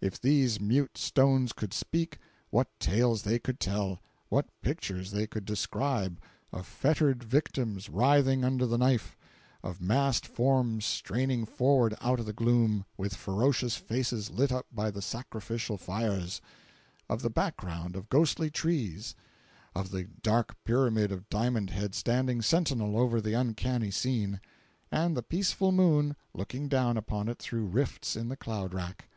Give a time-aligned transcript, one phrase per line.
[0.00, 2.18] If these mute stones could speak,
[2.50, 6.20] what tales they could tell, what pictures they could describe,
[6.52, 9.16] of fettered victims writhing under the knife;
[9.60, 14.88] of massed forms straining forward out of the gloom, with ferocious faces lit up by
[14.92, 16.40] the sacrificial fires;
[17.08, 19.16] of the background of ghostly trees;
[19.74, 24.40] of the dark pyramid of Diamond Head standing sentinel over the uncanny scene,
[24.92, 29.08] and the peaceful moon looking down upon it through rifts in the cloud rack!